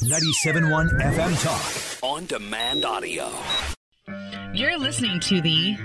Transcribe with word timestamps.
97.1 0.00 0.88
FM 0.98 1.42
Talk. 1.44 2.02
On 2.02 2.24
demand 2.24 2.86
audio. 2.86 3.28
You're 4.54 4.78
listening 4.78 5.20
to 5.20 5.42
the 5.42 5.76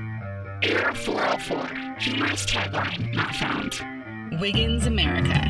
Error 0.64 0.96
404. 0.96 1.98
Humorous 2.00 2.46
tagline 2.46 3.14
not 3.14 3.36
found. 3.36 4.40
Wiggins 4.40 4.86
America. 4.86 5.42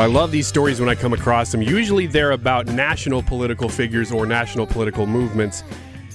Well, 0.00 0.08
I 0.08 0.14
love 0.14 0.32
these 0.32 0.46
stories 0.46 0.80
when 0.80 0.88
I 0.88 0.94
come 0.94 1.12
across 1.12 1.52
them. 1.52 1.60
Usually 1.60 2.06
they're 2.06 2.30
about 2.30 2.64
national 2.68 3.22
political 3.22 3.68
figures 3.68 4.10
or 4.10 4.24
national 4.24 4.66
political 4.66 5.06
movements, 5.06 5.62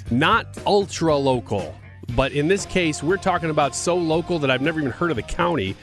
not 0.10 0.48
ultra 0.66 1.16
local. 1.16 1.76
But 2.16 2.32
in 2.32 2.48
this 2.48 2.66
case, 2.66 3.04
we're 3.04 3.18
talking 3.18 3.52
about 3.52 3.76
so 3.76 3.96
local 3.96 4.40
that 4.40 4.50
I've 4.50 4.64
never 4.64 4.80
even 4.80 4.92
heard 4.92 5.12
of 5.12 5.18
the 5.18 5.22
county. 5.22 5.76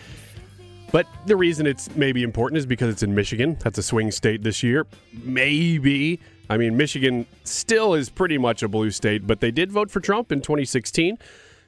But 0.90 1.06
the 1.26 1.36
reason 1.36 1.64
it's 1.64 1.94
maybe 1.94 2.24
important 2.24 2.58
is 2.58 2.66
because 2.66 2.92
it's 2.92 3.04
in 3.04 3.14
Michigan. 3.14 3.56
That's 3.60 3.78
a 3.78 3.84
swing 3.84 4.10
state 4.10 4.42
this 4.42 4.64
year. 4.64 4.84
Maybe. 5.22 6.18
I 6.50 6.56
mean, 6.56 6.76
Michigan 6.76 7.24
still 7.44 7.94
is 7.94 8.10
pretty 8.10 8.36
much 8.36 8.64
a 8.64 8.68
blue 8.68 8.90
state, 8.90 9.28
but 9.28 9.38
they 9.38 9.52
did 9.52 9.70
vote 9.70 9.92
for 9.92 10.00
Trump 10.00 10.32
in 10.32 10.40
2016. 10.40 11.18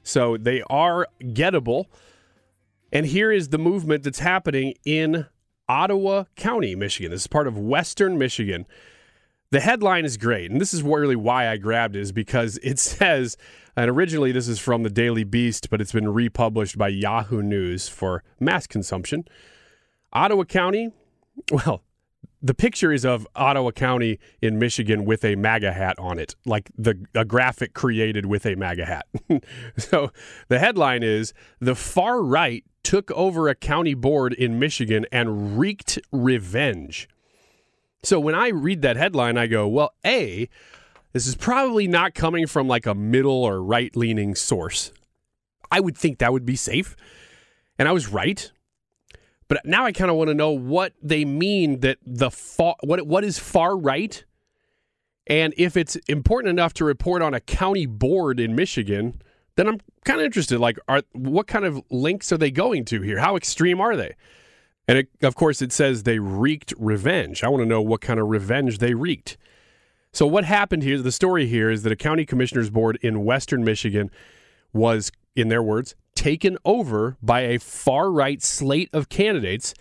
So 0.03 0.37
they 0.37 0.65
are 0.69 1.07
gettable. 1.21 1.85
And 2.91 3.07
here 3.07 3.31
is 3.31 3.51
the 3.51 3.59
movement 3.59 4.03
that's 4.03 4.19
happening 4.19 4.75
in 4.85 5.27
Ottawa 5.69 6.25
County, 6.37 6.75
Michigan. 6.75 7.11
This 7.11 7.23
is 7.23 7.27
part 7.27 7.47
of 7.47 7.59
Western 7.59 8.19
Michigan. 8.19 8.67
The 9.51 9.61
headline 9.61 10.05
is 10.05 10.17
great, 10.17 10.51
and 10.51 10.61
this 10.61 10.75
is 10.75 10.83
really 10.83 11.17
why 11.17 11.49
I 11.49 11.57
grabbed 11.57 11.97
it, 11.97 12.01
is 12.01 12.13
because 12.13 12.59
it 12.63 12.79
says, 12.81 13.37
and 13.77 13.91
originally 13.91 14.33
this 14.33 14.49
is 14.49 14.59
from 14.59 14.83
the 14.83 14.91
Daily 14.91 15.25
Beast, 15.25 15.71
but 15.71 15.81
it's 15.81 15.93
been 15.93 16.09
republished 16.09 16.77
by 16.77 16.89
Yahoo 16.89 17.43
News 17.43 17.89
for 17.89 18.23
mass 18.41 18.67
consumption. 18.67 19.27
Ottawa 20.13 20.45
County, 20.45 20.91
well, 21.53 21.83
the 22.45 22.53
picture 22.53 22.93
is 22.93 23.07
of 23.07 23.27
Ottawa 23.35 23.71
County 23.71 24.19
in 24.43 24.59
Michigan 24.59 25.07
with 25.07 25.25
a 25.25 25.35
MAGA 25.35 25.73
hat 25.73 25.99
on 25.99 26.19
it, 26.19 26.37
like 26.45 26.71
the 26.77 27.03
a 27.15 27.25
graphic 27.25 27.73
created 27.73 28.27
with 28.27 28.45
a 28.45 28.55
MAGA 28.55 28.85
hat. 28.85 29.07
so 29.79 30.13
the 30.49 30.59
headline 30.59 31.03
is 31.03 31.33
the 31.59 31.75
far 31.75 32.23
right 32.23 32.63
took 32.83 33.11
over 33.13 33.49
a 33.49 33.55
county 33.55 33.95
board 33.95 34.35
in 34.35 34.59
Michigan 34.59 35.07
and 35.11 35.59
wreaked 35.59 35.99
revenge. 36.13 37.09
So 38.03 38.21
when 38.21 38.35
I 38.35 38.49
read 38.49 38.83
that 38.83 38.97
headline, 38.97 39.39
I 39.39 39.47
go, 39.47 39.67
well, 39.67 39.95
A, 40.05 40.51
this 41.15 41.27
is 41.27 41.37
probably 41.37 41.89
not 41.89 42.13
coming 42.13 42.47
from 42.47 42.69
like 42.69 42.85
a 42.85 42.95
middle 42.95 43.43
or 43.43 43.63
right 43.63 43.97
leaning 43.97 44.35
source. 44.35 44.93
I 45.71 45.81
would 45.81 45.97
think 45.97 46.19
that 46.19 46.31
would 46.31 46.45
be 46.45 46.57
safe. 46.57 46.95
And 47.79 47.89
I 47.89 47.93
was 47.93 48.09
right. 48.09 48.53
But 49.49 49.65
now 49.65 49.85
I 49.85 49.93
kind 49.93 50.11
of 50.11 50.17
want 50.17 50.29
to 50.29 50.35
know 50.35 50.51
what 50.51 50.95
they 51.03 51.25
mean 51.25 51.81
that 51.81 51.99
the 52.05 52.31
far, 52.31 52.77
what 52.83 53.07
what 53.07 53.25
is 53.25 53.39
far 53.39 53.77
right, 53.77 54.25
and 55.27 55.55
if 55.57 55.77
it's 55.77 55.97
important 56.09 56.51
enough 56.51 56.73
to 56.75 56.85
report 56.85 57.23
on 57.23 57.35
a 57.35 57.41
county 57.41 57.87
board 57.87 58.41
in 58.41 58.55
Michigan, 58.55 59.21
then 59.57 59.69
I'm 59.69 59.81
kind 60.05 60.21
of 60.21 60.27
interested. 60.27 60.59
Like, 60.59 60.79
are 60.89 61.03
what 61.13 61.47
kind 61.47 61.65
of 61.65 61.83
links 61.91 62.33
are 62.33 62.39
they 62.39 62.51
going 62.51 62.85
to 62.87 63.03
here? 63.03 63.19
How 63.19 63.37
extreme 63.37 63.81
are 63.81 63.97
they? 63.97 64.15
And 64.87 64.99
it, 64.99 65.09
of 65.23 65.35
course, 65.35 65.63
it 65.63 65.73
says 65.73 66.03
they 66.03 66.19
wreaked 66.19 66.75
revenge. 66.79 67.43
I 67.43 67.49
want 67.49 67.63
to 67.63 67.67
know 67.67 67.81
what 67.81 68.01
kind 68.01 68.21
of 68.21 68.29
revenge 68.29 68.79
they 68.79 68.95
wreaked. 68.95 69.37
So 70.13 70.27
what 70.27 70.45
happened 70.45 70.83
here? 70.83 71.01
The 71.01 71.11
story 71.11 71.47
here 71.47 71.71
is 71.71 71.83
that 71.83 71.93
a 71.93 71.97
county 71.97 72.27
commissioners 72.27 72.71
board 72.71 72.99
in 73.03 73.25
Western 73.25 73.65
Michigan 73.65 74.11
was, 74.73 75.11
in 75.37 75.49
their 75.49 75.63
words, 75.63 75.95
taken 76.15 76.57
over 76.65 77.17
by 77.23 77.41
a 77.41 77.59
far 77.59 78.11
right 78.11 78.43
slate 78.43 78.91
of 78.93 79.09
candidates, 79.09 79.75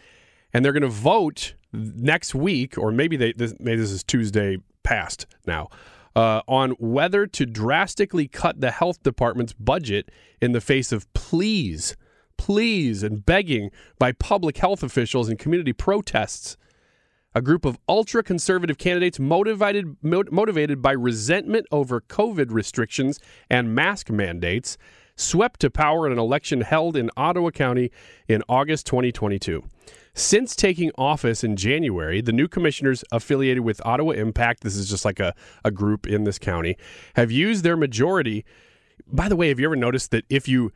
and 0.53 0.63
they're 0.63 0.73
going 0.73 0.81
to 0.81 0.89
vote 0.89 1.55
next 1.71 2.35
week, 2.35 2.77
or 2.77 2.91
maybe 2.91 3.17
they 3.17 3.33
this, 3.33 3.53
maybe 3.59 3.81
this 3.81 3.91
is 3.91 4.03
Tuesday 4.03 4.57
past 4.83 5.25
now, 5.45 5.69
uh, 6.15 6.41
on 6.47 6.71
whether 6.71 7.25
to 7.27 7.45
drastically 7.45 8.27
cut 8.27 8.61
the 8.61 8.71
health 8.71 9.01
department's 9.03 9.53
budget 9.53 10.09
in 10.41 10.51
the 10.51 10.61
face 10.61 10.91
of 10.91 11.11
pleas, 11.13 11.95
pleas, 12.37 13.03
and 13.03 13.25
begging 13.25 13.71
by 13.97 14.11
public 14.11 14.57
health 14.57 14.83
officials 14.83 15.29
and 15.29 15.39
community 15.39 15.73
protests. 15.73 16.57
A 17.35 17.41
group 17.41 17.65
of 17.65 17.79
ultra 17.89 18.21
conservative 18.21 18.77
candidates 18.77 19.19
motivated 19.19 19.97
mo- 20.03 20.23
motivated 20.31 20.83
by 20.83 20.91
resentment 20.91 21.65
over 21.71 21.99
COVID 21.99 22.51
restrictions 22.51 23.19
and 23.49 23.73
mask 23.73 24.11
mandates 24.11 24.77
swept 25.15 25.59
to 25.61 25.69
power 25.69 26.05
in 26.05 26.13
an 26.13 26.19
election 26.19 26.61
held 26.61 26.95
in 26.95 27.09
Ottawa 27.15 27.51
County 27.51 27.91
in 28.27 28.43
August 28.49 28.85
2022. 28.87 29.63
Since 30.15 30.55
taking 30.55 30.91
office 30.97 31.43
in 31.43 31.55
January, 31.55 32.21
the 32.21 32.31
new 32.31 32.47
commissioners 32.47 33.03
affiliated 33.11 33.63
with 33.63 33.83
Ottawa 33.85 34.11
Impact, 34.11 34.61
this 34.61 34.75
is 34.75 34.89
just 34.89 35.05
like 35.05 35.19
a, 35.19 35.33
a 35.63 35.71
group 35.71 36.05
in 36.05 36.23
this 36.23 36.37
county, 36.37 36.77
have 37.15 37.31
used 37.31 37.63
their 37.63 37.77
majority. 37.77 38.45
By 39.07 39.27
the 39.27 39.35
way, 39.35 39.49
have 39.49 39.59
you 39.59 39.65
ever 39.65 39.75
noticed 39.75 40.11
that 40.11 40.25
if 40.29 40.47
you 40.47 40.71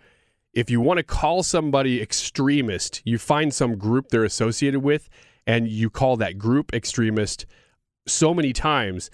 if 0.53 0.71
you 0.71 0.81
want 0.81 0.97
to 0.97 1.03
call 1.03 1.43
somebody 1.43 2.01
extremist, 2.01 3.03
you 3.05 3.19
find 3.19 3.53
some 3.53 3.77
group 3.77 4.07
they're 4.07 4.23
associated 4.23 4.79
with 4.79 5.07
and 5.45 5.67
you 5.67 5.91
call 5.91 6.17
that 6.17 6.39
group 6.39 6.73
extremist 6.73 7.45
so 8.07 8.33
many 8.33 8.53
times 8.53 9.11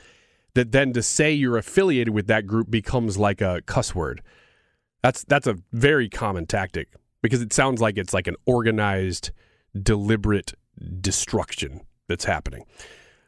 that 0.54 0.72
then 0.72 0.94
to 0.94 1.04
say 1.04 1.34
you're 1.34 1.58
affiliated 1.58 2.14
with 2.14 2.28
that 2.28 2.48
group 2.48 2.72
becomes 2.72 3.18
like 3.18 3.42
a 3.42 3.62
cuss 3.66 3.94
word. 3.94 4.22
That's 5.04 5.24
that's 5.26 5.48
a 5.48 5.58
very 5.74 6.10
common 6.10 6.48
tactic 6.48 6.88
because 7.22 7.42
it 7.42 7.54
sounds 7.54 7.82
like 7.82 7.98
it's 7.98 8.14
like 8.14 8.28
an 8.28 8.36
organized, 8.46 9.32
deliberate 9.80 10.54
destruction 11.02 11.82
that's 12.08 12.26
happening. 12.26 12.66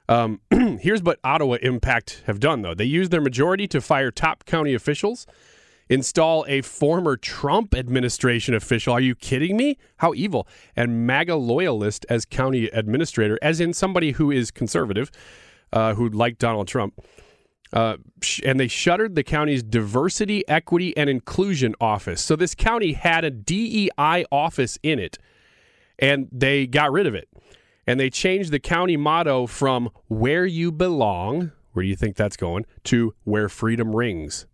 Um, 0.08 0.41
here's 0.80 1.03
what 1.03 1.19
Ottawa 1.24 1.58
Impact 1.62 2.24
have 2.28 2.40
done, 2.40 2.62
though. 2.62 2.74
They 2.74 2.86
used 2.86 3.12
their 3.12 3.22
majority 3.22 3.68
to 3.69 3.81
fire 3.81 4.12
top 4.12 4.46
county 4.46 4.74
officials, 4.74 5.25
install 5.90 6.46
a 6.47 6.62
former 6.62 7.18
Trump 7.18 7.75
administration 7.75 8.53
official. 8.53 8.94
Are 8.94 9.02
you 9.02 9.16
kidding 9.16 9.57
me? 9.57 9.78
How 9.97 10.13
evil. 10.13 10.47
And 10.75 11.06
MAGA 11.06 11.36
loyalist 11.36 12.06
as 12.09 12.25
county 12.25 12.68
administrator, 12.68 13.40
as 13.42 13.59
in 13.59 13.74
somebody 13.74 14.12
who 14.12 14.31
is 14.31 14.52
conservative, 14.52 15.12
uh, 15.74 15.96
who 15.96 16.07
liked 16.09 16.40
Donald 16.40 16.68
Trump. 16.68 17.02
Uh, 17.75 17.97
sh- 18.22 18.40
and 18.46 18.58
they 18.58 18.69
shuttered 18.69 19.16
the 19.16 19.24
county's 19.24 19.62
diversity, 19.62 20.47
equity, 20.47 20.96
and 20.96 21.09
inclusion 21.09 21.75
office. 21.81 22.22
So 22.22 22.38
this 22.38 22.56
county 22.56 22.94
had 22.94 23.25
a 23.25 23.30
DEI 23.30 24.25
office 24.31 24.80
in 24.81 24.97
it, 24.97 25.18
and 26.00 26.30
they 26.31 26.68
got 26.68 26.94
rid 26.94 27.06
of 27.06 27.13
it. 27.13 27.28
And 27.86 28.00
they 28.00 28.09
changed 28.09 28.52
the 28.52 28.59
county 28.59 28.96
motto 28.96 29.46
from 29.46 29.90
where 30.08 30.46
you 30.46 30.72
belong, 30.72 31.52
where 31.74 31.84
do 31.84 31.90
you 31.90 31.97
think 31.97 32.16
that's 32.16 32.38
going, 32.38 32.66
to 32.86 33.13
where 33.25 33.50
freedom 33.50 33.94
rings. 33.94 34.47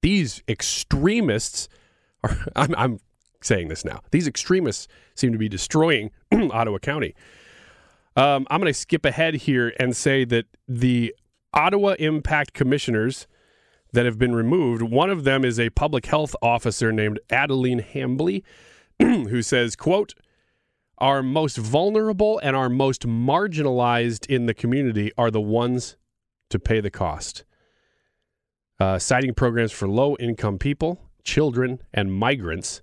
These 0.00 0.42
extremists 0.48 1.68
are, 2.24 2.38
I'm, 2.56 2.74
I'm 2.76 3.00
saying 3.42 3.68
this 3.68 3.84
now, 3.84 4.00
these 4.12 4.26
extremists 4.26 4.88
seem 5.14 5.32
to 5.32 5.38
be 5.38 5.50
destroying 5.50 6.10
Ottawa 6.32 6.78
County. 6.78 7.14
Um, 8.16 8.46
I'm 8.50 8.62
going 8.62 8.72
to 8.72 8.78
skip 8.78 9.04
ahead 9.04 9.34
here 9.34 9.74
and 9.78 9.94
say 9.94 10.24
that 10.24 10.46
the 10.66 11.14
Ottawa 11.56 11.94
Impact 11.98 12.52
commissioners 12.52 13.26
that 13.92 14.04
have 14.04 14.18
been 14.18 14.34
removed, 14.34 14.82
one 14.82 15.08
of 15.08 15.24
them 15.24 15.44
is 15.44 15.58
a 15.58 15.70
public 15.70 16.06
health 16.06 16.36
officer 16.42 16.92
named 16.92 17.18
Adeline 17.30 17.80
Hambley, 17.80 18.44
who 19.00 19.40
says, 19.40 19.74
quote, 19.74 20.14
our 20.98 21.22
most 21.22 21.56
vulnerable 21.56 22.38
and 22.42 22.54
our 22.54 22.68
most 22.68 23.06
marginalized 23.06 24.26
in 24.26 24.46
the 24.46 24.54
community 24.54 25.12
are 25.18 25.30
the 25.30 25.40
ones 25.40 25.96
to 26.50 26.58
pay 26.58 26.80
the 26.80 26.90
cost. 26.90 27.44
Uh, 28.78 28.98
citing 28.98 29.34
programs 29.34 29.72
for 29.72 29.88
low 29.88 30.16
income 30.16 30.58
people, 30.58 31.00
children, 31.24 31.80
and 31.92 32.12
migrants 32.12 32.82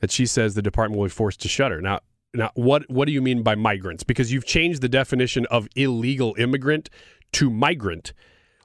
that 0.00 0.10
she 0.10 0.26
says 0.26 0.54
the 0.54 0.62
department 0.62 0.98
will 0.98 1.06
be 1.06 1.10
forced 1.10 1.40
to 1.40 1.48
shutter. 1.48 1.80
Now, 1.80 2.00
now 2.34 2.50
what, 2.54 2.88
what 2.90 3.06
do 3.06 3.12
you 3.12 3.22
mean 3.22 3.42
by 3.42 3.54
migrants? 3.54 4.04
Because 4.04 4.32
you've 4.32 4.46
changed 4.46 4.80
the 4.80 4.88
definition 4.88 5.46
of 5.46 5.68
illegal 5.76 6.34
immigrant 6.38 6.88
to 7.32 7.50
migrant 7.50 8.12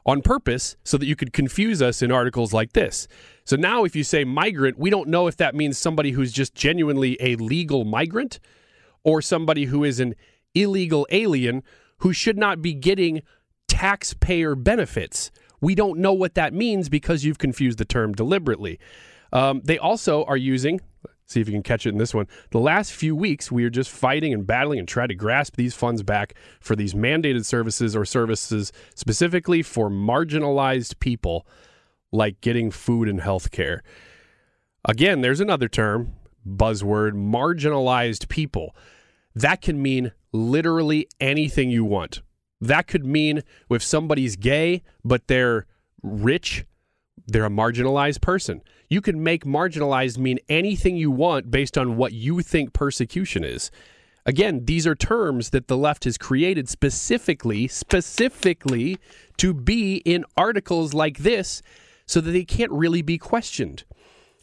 on 0.05 0.21
purpose 0.21 0.77
so 0.83 0.97
that 0.97 1.05
you 1.05 1.15
could 1.15 1.33
confuse 1.33 1.81
us 1.81 2.01
in 2.01 2.11
articles 2.11 2.53
like 2.53 2.73
this. 2.73 3.07
So 3.43 3.55
now, 3.55 3.83
if 3.83 3.95
you 3.95 4.03
say 4.03 4.23
migrant, 4.23 4.79
we 4.79 4.89
don't 4.89 5.09
know 5.09 5.27
if 5.27 5.37
that 5.37 5.53
means 5.53 5.77
somebody 5.77 6.11
who's 6.11 6.31
just 6.31 6.55
genuinely 6.55 7.17
a 7.19 7.35
legal 7.35 7.83
migrant 7.83 8.39
or 9.03 9.21
somebody 9.21 9.65
who 9.65 9.83
is 9.83 9.99
an 9.99 10.15
illegal 10.55 11.05
alien 11.11 11.63
who 11.99 12.13
should 12.13 12.37
not 12.37 12.61
be 12.61 12.73
getting 12.73 13.21
taxpayer 13.67 14.55
benefits. 14.55 15.31
We 15.59 15.75
don't 15.75 15.99
know 15.99 16.13
what 16.13 16.35
that 16.35 16.53
means 16.53 16.87
because 16.89 17.25
you've 17.25 17.37
confused 17.37 17.77
the 17.77 17.85
term 17.85 18.13
deliberately. 18.13 18.79
Um, 19.33 19.61
they 19.63 19.77
also 19.77 20.23
are 20.25 20.37
using, 20.37 20.79
See 21.27 21.41
if 21.41 21.47
you 21.47 21.53
can 21.53 21.63
catch 21.63 21.85
it 21.85 21.89
in 21.89 21.97
this 21.97 22.13
one. 22.13 22.27
The 22.51 22.59
last 22.59 22.93
few 22.93 23.13
weeks, 23.13 23.51
we 23.51 23.65
are 23.65 23.69
just 23.69 23.91
fighting 23.91 24.33
and 24.33 24.47
battling 24.47 24.79
and 24.79 24.87
trying 24.87 25.09
to 25.09 25.15
grasp 25.15 25.57
these 25.57 25.75
funds 25.75 26.01
back 26.01 26.33
for 26.61 26.73
these 26.73 26.93
mandated 26.93 27.43
services 27.43 27.97
or 27.97 28.05
services 28.05 28.71
specifically 28.95 29.61
for 29.61 29.89
marginalized 29.89 30.99
people, 30.99 31.45
like 32.13 32.39
getting 32.39 32.71
food 32.71 33.09
and 33.09 33.19
health 33.19 33.51
care. 33.51 33.83
Again, 34.85 35.19
there's 35.19 35.41
another 35.41 35.67
term, 35.67 36.13
buzzword, 36.47 37.11
marginalized 37.11 38.29
people. 38.29 38.73
That 39.35 39.61
can 39.61 39.81
mean 39.81 40.13
literally 40.31 41.09
anything 41.19 41.69
you 41.69 41.83
want. 41.83 42.21
That 42.61 42.87
could 42.87 43.05
mean 43.05 43.43
if 43.69 43.83
somebody's 43.83 44.37
gay, 44.37 44.81
but 45.03 45.27
they're 45.27 45.65
rich, 46.01 46.65
they're 47.27 47.45
a 47.45 47.49
marginalized 47.49 48.21
person. 48.21 48.61
You 48.89 49.01
can 49.01 49.21
make 49.21 49.43
marginalized 49.43 50.17
mean 50.17 50.39
anything 50.47 50.95
you 50.95 51.11
want 51.11 51.51
based 51.51 51.77
on 51.77 51.97
what 51.97 52.13
you 52.13 52.41
think 52.41 52.73
persecution 52.73 53.43
is. 53.43 53.69
Again, 54.25 54.65
these 54.65 54.85
are 54.85 54.95
terms 54.95 55.51
that 55.51 55.67
the 55.67 55.77
left 55.77 56.03
has 56.03 56.17
created 56.17 56.67
specifically, 56.67 57.67
specifically 57.67 58.97
to 59.37 59.53
be 59.53 59.97
in 59.97 60.25
articles 60.35 60.93
like 60.93 61.19
this 61.19 61.61
so 62.05 62.21
that 62.21 62.31
they 62.31 62.43
can't 62.43 62.71
really 62.71 63.01
be 63.01 63.17
questioned. 63.17 63.83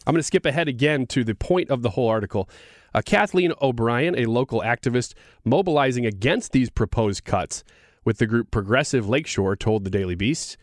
I'm 0.05 0.13
going 0.13 0.19
to 0.19 0.23
skip 0.23 0.45
ahead 0.45 0.67
again 0.67 1.07
to 1.07 1.23
the 1.23 1.35
point 1.35 1.69
of 1.69 1.81
the 1.81 1.91
whole 1.91 2.07
article. 2.07 2.49
Uh, 2.93 3.01
Kathleen 3.03 3.53
O'Brien, 3.61 4.17
a 4.17 4.25
local 4.25 4.61
activist 4.61 5.13
mobilizing 5.43 6.05
against 6.05 6.51
these 6.51 6.69
proposed 6.69 7.23
cuts 7.23 7.63
with 8.03 8.19
the 8.19 8.27
group 8.27 8.51
Progressive 8.51 9.09
Lakeshore, 9.09 9.55
told 9.55 9.83
the 9.83 9.89
Daily 9.89 10.15
Beast 10.15 10.57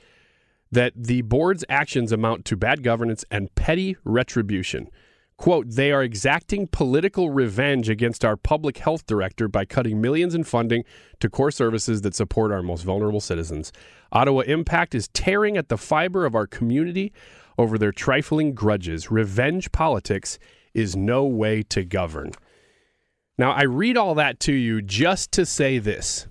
that 0.73 0.93
the 0.97 1.23
board's 1.23 1.65
actions 1.69 2.11
amount 2.11 2.45
to 2.47 2.57
bad 2.57 2.83
governance 2.83 3.25
and 3.31 3.55
petty 3.55 3.97
retribution. 4.05 4.89
Quote, 5.37 5.71
they 5.71 5.93
are 5.93 6.03
exacting 6.03 6.67
political 6.67 7.31
revenge 7.31 7.89
against 7.89 8.25
our 8.25 8.37
public 8.37 8.79
health 8.79 9.07
director 9.07 9.49
by 9.49 9.65
cutting 9.65 10.01
millions 10.01 10.35
in 10.35 10.45
funding 10.45 10.85
to 11.21 11.29
core 11.29 11.51
services 11.51 12.03
that 12.03 12.15
support 12.15 12.53
our 12.53 12.63
most 12.63 12.83
vulnerable 12.83 13.21
citizens. 13.21 13.73
Ottawa 14.13 14.41
Impact 14.41 14.95
is 14.95 15.09
tearing 15.09 15.57
at 15.57 15.69
the 15.69 15.79
fiber 15.79 16.25
of 16.25 16.35
our 16.35 16.47
community 16.47 17.13
over 17.59 17.77
their 17.77 17.93
trifling 17.93 18.55
grudges. 18.55 19.11
Revenge 19.11 19.73
politics 19.73 20.39
is 20.75 20.97
no 20.97 21.25
way 21.25 21.63
to 21.65 21.85
govern. 21.85 22.33
Now, 23.37 23.53
I 23.53 23.63
read 23.63 23.97
all 23.97 24.15
that 24.15 24.41
to 24.41 24.53
you 24.53 24.81
just 24.81 25.33
to 25.33 25.45
say 25.45 25.79
this 25.79 26.27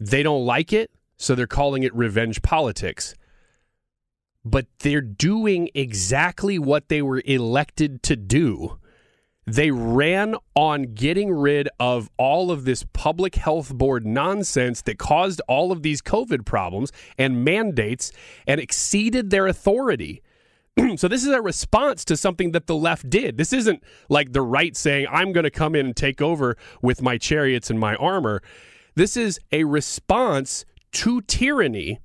they 0.00 0.22
don't 0.22 0.44
like 0.44 0.72
it, 0.72 0.90
so 1.22 1.36
they're 1.36 1.46
calling 1.46 1.84
it 1.84 1.94
revenge 1.94 2.42
politics. 2.42 3.14
But 4.44 4.66
they're 4.80 5.00
doing 5.00 5.70
exactly 5.72 6.58
what 6.58 6.88
they 6.88 7.00
were 7.00 7.22
elected 7.24 8.02
to 8.02 8.16
do. 8.16 8.78
They 9.46 9.70
ran 9.70 10.34
on 10.56 10.94
getting 10.94 11.32
rid 11.32 11.68
of 11.78 12.10
all 12.16 12.50
of 12.50 12.64
this 12.64 12.84
public 12.92 13.36
health 13.36 13.72
board 13.72 14.04
nonsense 14.04 14.82
that 14.82 14.98
caused 14.98 15.40
all 15.46 15.70
of 15.70 15.84
these 15.84 16.02
COVID 16.02 16.44
problems 16.44 16.90
and 17.16 17.44
mandates 17.44 18.10
and 18.44 18.60
exceeded 18.60 19.30
their 19.30 19.46
authority. 19.46 20.22
so, 20.96 21.06
this 21.06 21.22
is 21.22 21.28
a 21.28 21.40
response 21.40 22.04
to 22.06 22.16
something 22.16 22.50
that 22.50 22.66
the 22.66 22.74
left 22.74 23.08
did. 23.08 23.36
This 23.36 23.52
isn't 23.52 23.84
like 24.08 24.32
the 24.32 24.42
right 24.42 24.76
saying, 24.76 25.06
I'm 25.08 25.32
going 25.32 25.44
to 25.44 25.50
come 25.50 25.76
in 25.76 25.86
and 25.86 25.96
take 25.96 26.20
over 26.20 26.56
with 26.80 27.00
my 27.00 27.16
chariots 27.16 27.70
and 27.70 27.78
my 27.78 27.94
armor. 27.96 28.42
This 28.94 29.16
is 29.16 29.38
a 29.52 29.64
response 29.64 30.64
to 30.92 31.22
tyranny 31.22 32.00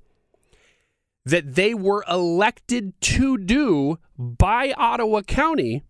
that 1.24 1.54
they 1.54 1.74
were 1.74 2.04
elected 2.08 2.98
to 3.02 3.36
do 3.36 3.98
by 4.18 4.72
Ottawa 4.72 5.22
County, 5.22 5.82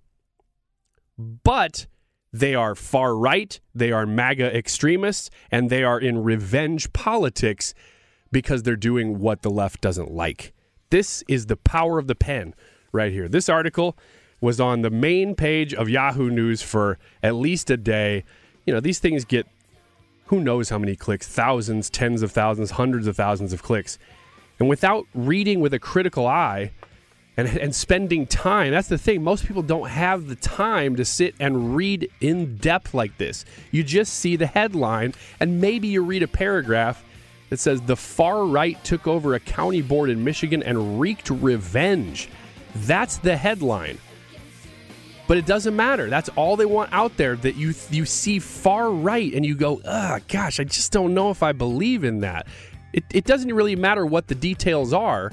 but 1.16 1.86
they 2.32 2.54
are 2.54 2.74
far 2.74 3.16
right, 3.16 3.58
they 3.74 3.92
are 3.92 4.04
MAGA 4.04 4.56
extremists, 4.56 5.30
and 5.50 5.70
they 5.70 5.82
are 5.82 5.98
in 5.98 6.22
revenge 6.22 6.92
politics 6.92 7.72
because 8.30 8.62
they're 8.62 8.76
doing 8.76 9.18
what 9.18 9.42
the 9.42 9.50
left 9.50 9.80
doesn't 9.80 10.10
like. 10.10 10.52
This 10.90 11.22
is 11.28 11.46
the 11.46 11.56
power 11.56 11.98
of 11.98 12.06
the 12.06 12.14
pen 12.14 12.54
right 12.92 13.12
here. 13.12 13.28
This 13.28 13.48
article 13.48 13.96
was 14.40 14.60
on 14.60 14.82
the 14.82 14.90
main 14.90 15.34
page 15.34 15.74
of 15.74 15.88
Yahoo 15.88 16.30
News 16.30 16.62
for 16.62 16.98
at 17.22 17.34
least 17.34 17.70
a 17.70 17.76
day. 17.76 18.24
You 18.66 18.74
know, 18.74 18.80
these 18.80 18.98
things 18.98 19.24
get 19.24 19.46
who 20.28 20.40
knows 20.40 20.68
how 20.68 20.78
many 20.78 20.94
clicks, 20.94 21.26
thousands, 21.26 21.88
tens 21.88 22.22
of 22.22 22.32
thousands, 22.32 22.72
hundreds 22.72 23.06
of 23.06 23.16
thousands 23.16 23.52
of 23.52 23.62
clicks. 23.62 23.98
And 24.58 24.68
without 24.68 25.06
reading 25.14 25.60
with 25.60 25.72
a 25.72 25.78
critical 25.78 26.26
eye 26.26 26.72
and, 27.36 27.48
and 27.58 27.74
spending 27.74 28.26
time, 28.26 28.72
that's 28.72 28.88
the 28.88 28.98
thing. 28.98 29.22
Most 29.22 29.46
people 29.46 29.62
don't 29.62 29.88
have 29.88 30.28
the 30.28 30.34
time 30.34 30.96
to 30.96 31.04
sit 31.04 31.34
and 31.40 31.74
read 31.74 32.10
in 32.20 32.56
depth 32.56 32.92
like 32.92 33.16
this. 33.16 33.46
You 33.70 33.82
just 33.82 34.14
see 34.14 34.36
the 34.36 34.46
headline, 34.46 35.14
and 35.40 35.60
maybe 35.60 35.88
you 35.88 36.02
read 36.02 36.22
a 36.22 36.28
paragraph 36.28 37.02
that 37.48 37.58
says 37.58 37.80
the 37.80 37.96
far 37.96 38.44
right 38.44 38.82
took 38.84 39.06
over 39.06 39.34
a 39.34 39.40
county 39.40 39.80
board 39.80 40.10
in 40.10 40.22
Michigan 40.24 40.62
and 40.62 41.00
wreaked 41.00 41.30
revenge. 41.30 42.28
That's 42.74 43.16
the 43.16 43.36
headline. 43.36 43.98
But 45.28 45.36
it 45.36 45.46
doesn't 45.46 45.76
matter. 45.76 46.08
That's 46.08 46.30
all 46.30 46.56
they 46.56 46.66
want 46.66 46.92
out 46.92 47.16
there 47.18 47.36
that 47.36 47.54
you 47.54 47.74
you 47.90 48.04
see 48.06 48.38
far 48.38 48.90
right 48.90 49.32
and 49.32 49.44
you 49.44 49.54
go, 49.54 49.80
"Ah, 49.86 50.18
gosh, 50.26 50.58
I 50.58 50.64
just 50.64 50.90
don't 50.90 51.14
know 51.14 51.30
if 51.30 51.42
I 51.42 51.52
believe 51.52 52.02
in 52.02 52.20
that." 52.20 52.46
It, 52.94 53.04
it 53.12 53.24
doesn't 53.24 53.52
really 53.52 53.76
matter 53.76 54.06
what 54.06 54.26
the 54.26 54.34
details 54.34 54.94
are. 54.94 55.30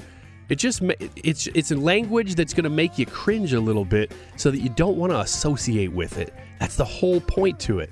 It 0.50 0.56
just 0.56 0.82
it's 1.16 1.46
it's 1.48 1.70
a 1.70 1.76
language 1.76 2.34
that's 2.34 2.52
going 2.52 2.64
to 2.64 2.70
make 2.70 2.98
you 2.98 3.06
cringe 3.06 3.54
a 3.54 3.60
little 3.60 3.86
bit 3.86 4.12
so 4.36 4.50
that 4.50 4.60
you 4.60 4.68
don't 4.68 4.98
want 4.98 5.12
to 5.12 5.20
associate 5.20 5.92
with 5.92 6.18
it. 6.18 6.32
That's 6.60 6.76
the 6.76 6.84
whole 6.84 7.20
point 7.20 7.58
to 7.60 7.80
it. 7.80 7.90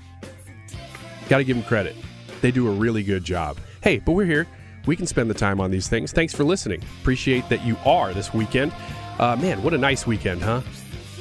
Got 1.31 1.39
to 1.39 1.45
give 1.45 1.57
them 1.57 1.65
credit. 1.65 1.97
They 2.43 2.51
do 2.51 2.69
a 2.69 2.71
really 2.71 3.03
good 3.03 3.25
job. 3.25 3.57
Hey, 3.83 3.99
but 3.99 4.13
we're 4.13 4.27
here. 4.27 4.47
We 4.87 4.95
can 4.95 5.07
spend 5.07 5.31
the 5.31 5.35
time 5.35 5.59
on 5.59 5.71
these 5.71 5.89
things. 5.89 6.13
Thanks 6.13 6.35
for 6.35 6.45
listening. 6.45 6.83
Appreciate 7.01 7.49
that 7.49 7.65
you 7.65 7.79
are 7.87 8.13
this 8.13 8.35
weekend. 8.35 8.73
Uh, 9.19 9.37
man, 9.37 9.63
what 9.63 9.73
a 9.73 9.79
nice 9.79 10.07
weekend, 10.07 10.43
huh? 10.43 10.61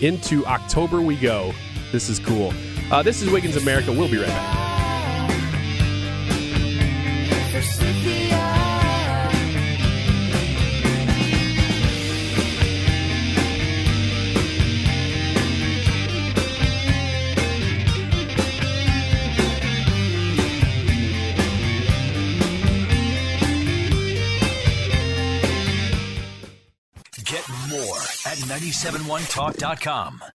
Into 0.02 0.46
October 0.46 1.02
we 1.02 1.16
go. 1.16 1.54
This 1.92 2.10
is 2.10 2.20
cool. 2.20 2.54
Uh, 2.92 3.04
this 3.04 3.22
is 3.22 3.30
Wiggins 3.30 3.56
America. 3.56 3.92
We'll 3.92 4.10
be 4.10 4.18
right 4.18 4.28
back. 4.28 4.63
971talk.com. 28.74 30.33